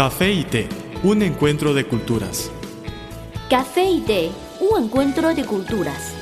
[0.00, 0.66] Café y té,
[1.02, 2.50] un encuentro de culturas.
[3.50, 6.14] Café y té, un encuentro de culturas.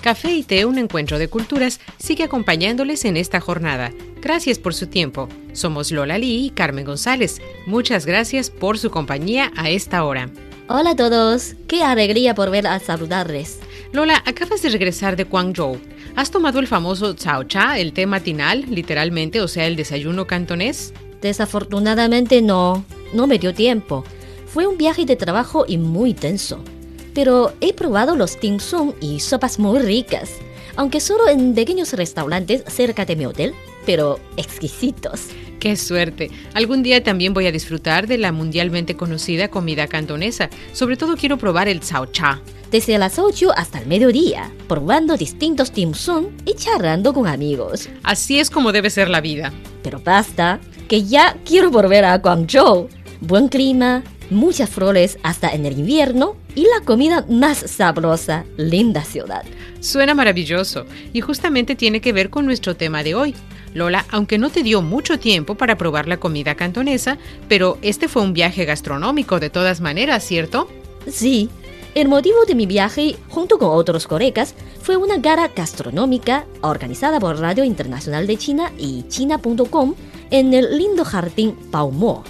[0.00, 3.92] Café y té, un encuentro de culturas, sigue acompañándoles en esta jornada.
[4.22, 5.28] Gracias por su tiempo.
[5.52, 7.42] Somos Lola Lee y Carmen González.
[7.66, 10.30] Muchas gracias por su compañía a esta hora.
[10.68, 13.60] Hola a todos, qué alegría por ver a saludarles.
[13.92, 15.78] Lola, acabas de regresar de Guangzhou.
[16.16, 20.94] ¿Has tomado el famoso Chao Cha, el té matinal, literalmente, o sea, el desayuno cantonés?
[21.20, 24.02] Desafortunadamente no, no me dio tiempo.
[24.46, 26.64] Fue un viaje de trabajo y muy tenso.
[27.12, 30.30] Pero he probado los dim sum y sopas muy ricas,
[30.76, 33.52] aunque solo en pequeños restaurantes cerca de mi hotel,
[33.84, 35.26] pero exquisitos.
[35.62, 36.28] ¡Qué suerte!
[36.54, 40.50] Algún día también voy a disfrutar de la mundialmente conocida comida cantonesa.
[40.72, 42.42] Sobre todo quiero probar el Chao Cha.
[42.72, 47.88] Desde las 8 hasta el mediodía, probando distintos dim sum y charlando con amigos.
[48.02, 49.52] Así es como debe ser la vida.
[49.84, 52.88] Pero basta, que ya quiero volver a Guangzhou.
[53.20, 59.44] Buen clima, muchas flores hasta en el invierno y la comida más sabrosa, linda ciudad.
[59.78, 63.36] Suena maravilloso y justamente tiene que ver con nuestro tema de hoy.
[63.74, 68.22] Lola, aunque no te dio mucho tiempo para probar la comida cantonesa, pero este fue
[68.22, 70.68] un viaje gastronómico de todas maneras, ¿cierto?
[71.08, 71.48] Sí,
[71.94, 77.38] el motivo de mi viaje, junto con otros colegas, fue una gara gastronómica organizada por
[77.38, 79.94] Radio Internacional de China y China.com
[80.30, 82.24] en el lindo jardín Paumo.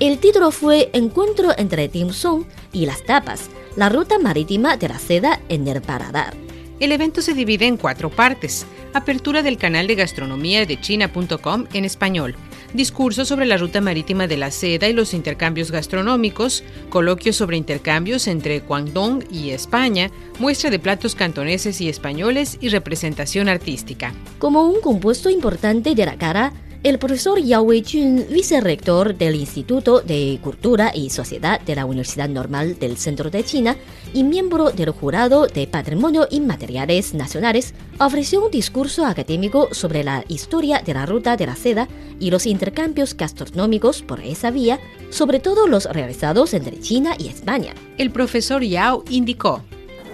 [0.00, 4.98] El título fue Encuentro entre Dim Sum y las tapas, la ruta marítima de la
[4.98, 6.43] seda en el paradar.
[6.80, 8.66] El evento se divide en cuatro partes.
[8.94, 12.34] Apertura del canal de gastronomía de china.com en español.
[12.74, 16.64] Discurso sobre la ruta marítima de la seda y los intercambios gastronómicos.
[16.90, 20.10] Coloquios sobre intercambios entre Guangdong y España.
[20.40, 24.12] Muestra de platos cantoneses y españoles y representación artística.
[24.38, 26.52] Como un compuesto importante de la cara,
[26.83, 32.79] el profesor Yao Wei-jun, vicerrector del Instituto de Cultura y Sociedad de la Universidad Normal
[32.79, 33.75] del Centro de China
[34.13, 40.81] y miembro del Jurado de Patrimonio Inmateriales Nacionales, ofreció un discurso académico sobre la historia
[40.81, 44.79] de la ruta de la seda y los intercambios gastronómicos por esa vía,
[45.09, 47.73] sobre todo los realizados entre China y España.
[47.97, 49.61] El profesor Yao indicó.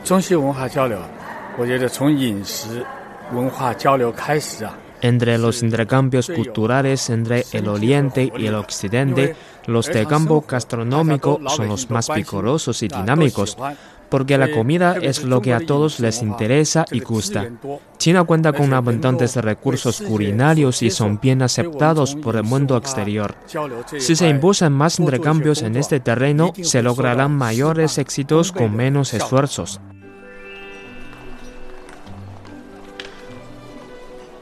[0.03, 0.99] 中西文化交流，
[1.57, 2.85] 我觉得从饮食
[3.33, 9.34] 文化交流开始啊， Entre los intercambios culturales entre el Oriente y el Occidente,
[9.66, 13.56] los de campo gastronómico son los más vigorosos y dinámicos,
[14.10, 17.48] porque la comida es lo que a todos les interesa y gusta.
[17.96, 23.36] China cuenta con abundantes recursos culinarios y son bien aceptados por el mundo exterior.
[23.98, 29.80] Si se impulsan más intercambios en este terreno, se lograrán mayores éxitos con menos esfuerzos.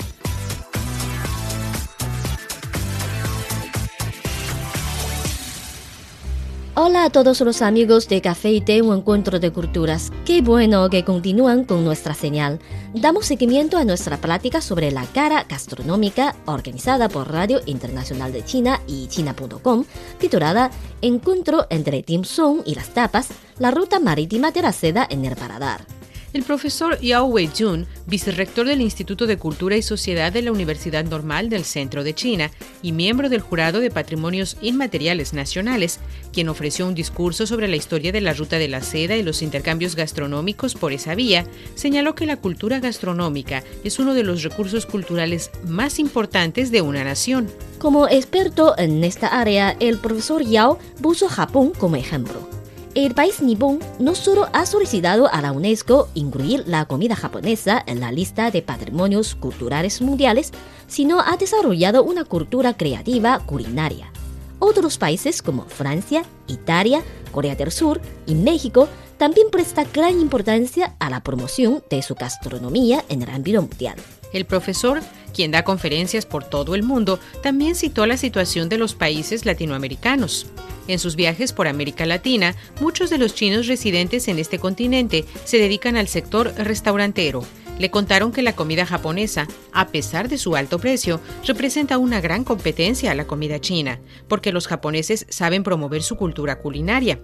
[6.78, 10.12] Hola a todos los amigos de Café y Té, encuentro de culturas.
[10.26, 12.60] Qué bueno que continúan con nuestra señal.
[12.94, 18.82] Damos seguimiento a nuestra plática sobre la cara gastronómica organizada por Radio Internacional de China
[18.88, 19.86] y China.com,
[20.20, 20.70] titulada
[21.02, 25.38] Encuentro entre Dim Sum y las tapas, la ruta marítima de la seda en el
[25.38, 25.95] paradar.
[26.36, 31.48] El profesor Yao Wei-jun, vicerrector del Instituto de Cultura y Sociedad de la Universidad Normal
[31.48, 32.52] del Centro de China
[32.82, 36.02] y miembro del Jurado de Patrimonios Inmateriales Nacionales,
[36.34, 39.42] quien ofreció un discurso sobre la historia de la ruta de la seda y los
[39.42, 44.86] intercambios gastronómicos por esa vía, señaló que la cultura gastronómica es uno de los recursos
[44.86, 47.48] culturales más importantes de una nación.
[47.80, 52.55] Como experto en esta área, el profesor Yao puso Japón como ejemplo.
[52.96, 58.00] El país nipón no solo ha solicitado a la UNESCO incluir la comida japonesa en
[58.00, 60.54] la lista de patrimonios culturales mundiales,
[60.88, 64.14] sino ha desarrollado una cultura creativa culinaria.
[64.60, 67.04] Otros países como Francia, Italia,
[67.34, 68.88] Corea del Sur y México
[69.18, 73.98] también prestan gran importancia a la promoción de su gastronomía en el ámbito mundial.
[74.36, 75.02] El profesor,
[75.34, 80.48] quien da conferencias por todo el mundo, también citó la situación de los países latinoamericanos.
[80.90, 85.58] En sus viajes por América Latina, muchos de los chinos residentes en este continente se
[85.58, 87.46] dedican al sector restaurantero.
[87.78, 92.44] Le contaron que la comida japonesa, a pesar de su alto precio, representa una gran
[92.44, 97.20] competencia a la comida china, porque los japoneses saben promover su cultura culinaria.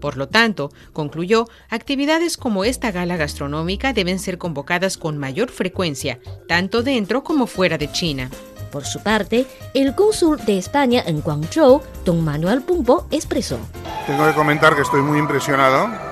[0.00, 6.20] Por lo tanto, concluyó, actividades como esta gala gastronómica deben ser convocadas con mayor frecuencia,
[6.48, 8.30] tanto dentro como fuera de China.
[8.70, 13.58] Por su parte, el cónsul de España en Guangzhou, don Manuel Pumpo, expresó.
[14.06, 16.03] Tengo que comentar que estoy muy impresionado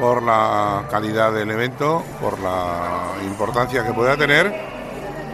[0.00, 4.50] por la calidad del evento, por la importancia que pueda tener,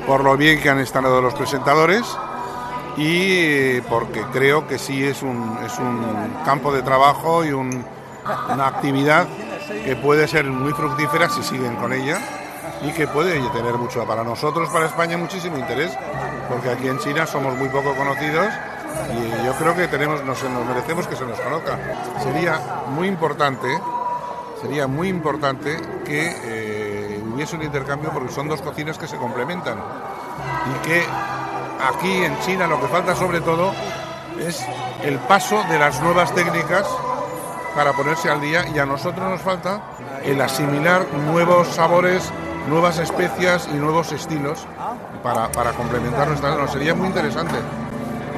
[0.07, 2.05] por lo bien que han estado los presentadores
[2.97, 9.27] y porque creo que sí es un, es un campo de trabajo y una actividad
[9.85, 12.19] que puede ser muy fructífera si siguen con ella
[12.83, 15.97] y que puede tener mucho para nosotros, para España, muchísimo interés,
[16.49, 18.49] porque aquí en China somos muy poco conocidos
[19.12, 21.79] y yo creo que tenemos, nos, nos merecemos que se nos conozca.
[22.23, 23.69] Sería muy importante,
[24.61, 29.79] sería muy importante que eh, hubiese un intercambio porque son dos cocinas que se complementan.
[29.79, 31.05] Y que
[31.82, 33.73] aquí en China lo que falta sobre todo
[34.38, 34.64] es
[35.03, 36.87] el paso de las nuevas técnicas
[37.75, 39.82] para ponerse al día y a nosotros nos falta
[40.25, 42.32] el asimilar nuevos sabores,
[42.69, 44.67] nuevas especias y nuevos estilos
[45.23, 46.67] para, para complementar nuestra...
[46.69, 47.55] Sería muy interesante.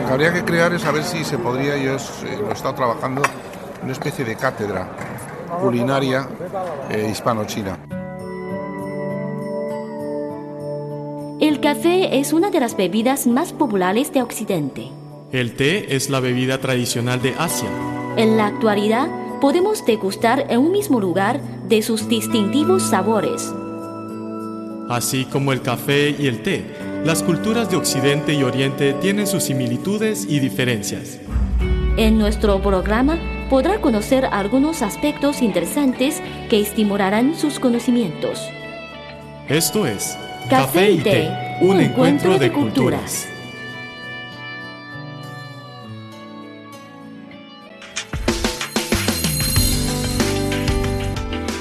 [0.01, 2.53] Lo que habría que crear es a ver si se podría, yo eh, lo he
[2.53, 3.23] estado trabajando,
[3.83, 4.89] una especie de cátedra
[5.61, 6.29] culinaria
[6.91, 7.79] eh, hispano-china.
[11.41, 14.89] El café es una de las bebidas más populares de Occidente.
[15.31, 17.69] El té es la bebida tradicional de Asia.
[18.17, 19.09] En la actualidad,
[19.41, 23.55] podemos degustar en un mismo lugar de sus distintivos sabores.
[24.89, 26.65] Así como el café y el té,
[27.05, 31.21] las culturas de Occidente y Oriente tienen sus similitudes y diferencias.
[31.97, 33.19] En nuestro programa
[33.49, 38.49] podrá conocer algunos aspectos interesantes que estimularán sus conocimientos.
[39.49, 40.17] Esto es
[40.51, 41.31] Café y Té,
[41.61, 43.27] un encuentro de culturas.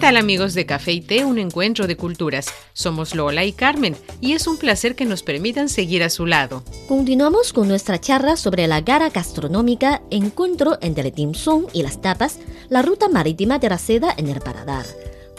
[0.01, 2.47] tal amigos de Café y Té, un encuentro de culturas?
[2.73, 6.63] Somos Lola y Carmen y es un placer que nos permitan seguir a su lado.
[6.87, 12.01] Continuamos con nuestra charla sobre la gara gastronómica Encuentro entre el dim sum y las
[12.01, 14.87] tapas, la ruta marítima de la seda en el paladar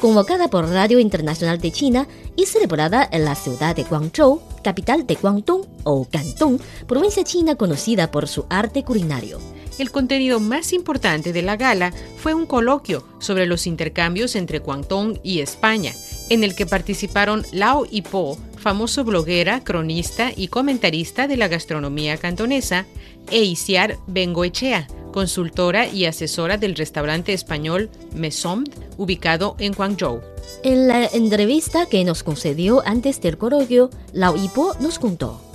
[0.01, 5.15] convocada por Radio Internacional de China y celebrada en la ciudad de Guangzhou, capital de
[5.15, 9.39] Guangdong o Cantón, provincia china conocida por su arte culinario.
[9.79, 15.19] El contenido más importante de la gala fue un coloquio sobre los intercambios entre Guangdong
[15.23, 15.93] y España,
[16.29, 22.87] en el que participaron Lao Ipo, famoso bloguera, cronista y comentarista de la gastronomía cantonesa,
[23.31, 30.21] e Isiar Bengoechea, consultora y asesora del restaurante español Mesomd, ubicado en Guangzhou.
[30.65, 35.52] En la entrevista que nos concedió antes del coloquio, Lao Ipo nos contó.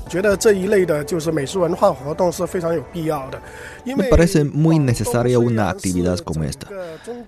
[3.85, 6.67] Me parece muy necesaria una actividad como esta.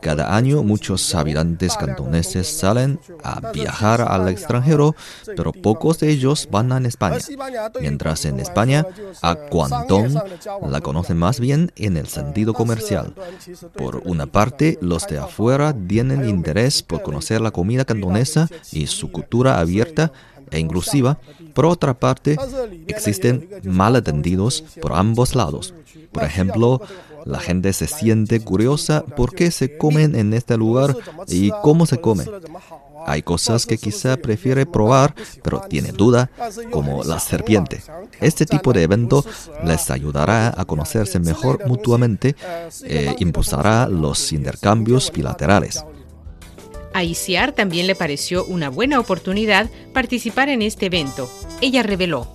[0.02, 4.96] Cada año muchos habitantes cantoneses salen a viajar al extranjero,
[5.36, 7.20] pero pocos de ellos van a España.
[7.80, 8.86] Mientras en España,
[9.22, 10.22] a Guangdong
[10.70, 13.14] la conocen más bien en el sentido comercial.
[13.76, 19.12] Por una parte, los de afuera tienen interés por conocer la comida cantonesa y su
[19.12, 20.12] cultura abierta
[20.52, 21.20] e inclusiva,
[21.54, 22.38] por otra parte,
[22.88, 25.74] existen malentendidos por ambos lados.
[26.12, 26.82] Por ejemplo,
[27.26, 30.96] la gente se siente curiosa por qué se comen en este lugar
[31.28, 32.26] y cómo se come.
[33.06, 36.30] Hay cosas que quizá prefiere probar, pero tiene duda,
[36.72, 37.82] como la serpiente.
[38.20, 39.26] Este tipo de evento
[39.64, 42.36] les ayudará a conocerse mejor mutuamente
[42.84, 45.84] e impulsará los intercambios bilaterales.
[46.94, 51.30] A Isiar también le pareció una buena oportunidad participar en este evento.
[51.62, 52.28] Ella reveló.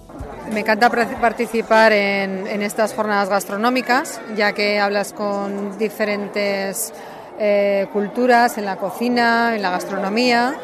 [0.53, 6.93] Me encanta participar en, estas jornadas gastronómicas, ya que hablas con diferentes
[7.39, 10.55] eh, culturas en la cocina, en la gastronomía.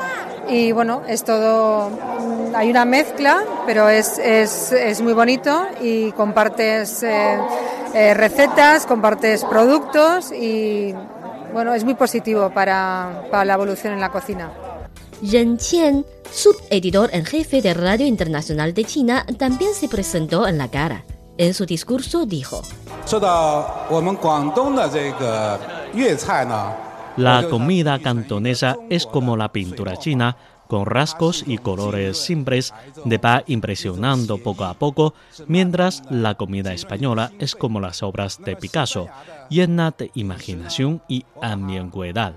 [0.49, 7.03] Y bueno, es todo, mm, hay una mezcla, pero es, es, muy bonito y compartes
[7.03, 7.39] eh,
[7.95, 10.95] eh, recetas, compartes productos y
[11.53, 14.53] bueno, es muy positivo para, para la evolución en la cocina.
[15.23, 20.69] Ren Qian, subeditor en jefe de Radio Internacional de China, también se presentó en la
[20.69, 21.05] cara.
[21.37, 22.63] En su discurso dijo:
[27.17, 30.37] La comida cantonesa es como la pintura china,
[30.71, 32.73] con rasgos y colores simples,
[33.05, 35.15] de va impresionando poco a poco,
[35.49, 39.09] mientras la comida española es como las obras de Picasso,
[39.49, 42.37] llena de imaginación y ambigüedad.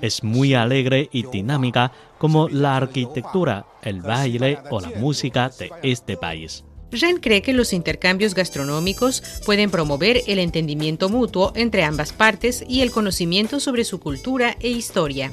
[0.00, 6.16] Es muy alegre y dinámica como la arquitectura, el baile o la música de este
[6.16, 6.64] país.
[6.92, 12.82] Jean cree que los intercambios gastronómicos pueden promover el entendimiento mutuo entre ambas partes y
[12.82, 15.32] el conocimiento sobre su cultura e historia.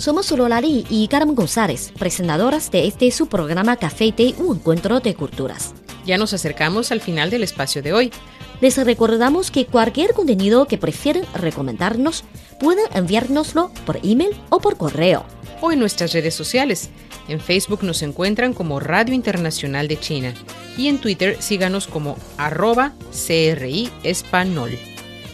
[0.02, 4.98] Somos Lolari y Carmen González, presentadoras de este su programa Café y Té, un encuentro
[4.98, 5.74] de culturas.
[6.04, 8.12] Ya nos acercamos al final del espacio de hoy.
[8.60, 12.24] Les recordamos que cualquier contenido que prefieren recomendarnos
[12.58, 15.24] pueden enviárnoslo por email o por correo.
[15.60, 16.90] O en nuestras redes sociales.
[17.28, 20.34] En Facebook nos encuentran como Radio Internacional de China
[20.76, 24.78] y en Twitter síganos como arroba CRI Espanol.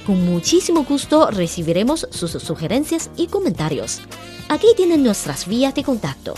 [0.06, 4.00] Con muchísimo gusto recibiremos sus sugerencias y comentarios.
[4.48, 6.34] Aquí tienen nuestras vías de contacto.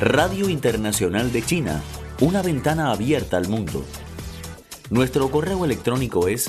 [0.00, 1.82] Radio Internacional de China,
[2.20, 3.84] una ventana abierta al mundo.
[4.90, 6.48] Nuestro correo electrónico es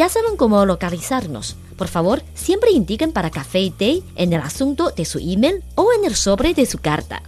[0.00, 1.56] Ya saben cómo localizarnos.
[1.76, 5.92] Por favor, siempre indiquen para café y té en el asunto de su email o
[5.92, 7.22] en el sobre de su carta.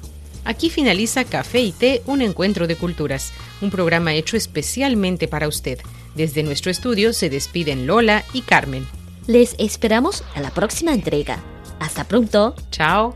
[0.46, 5.80] Aquí finaliza Café y Té, un encuentro de culturas, un programa hecho especialmente para usted.
[6.14, 8.86] Desde nuestro estudio se despiden Lola y Carmen.
[9.26, 11.40] Les esperamos a la próxima entrega.
[11.78, 12.54] Hasta pronto.
[12.70, 13.14] Chao.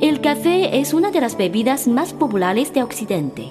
[0.00, 3.50] El café es una de las bebidas más populares de Occidente.